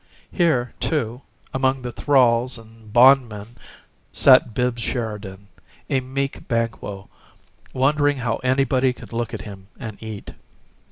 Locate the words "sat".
4.11-4.51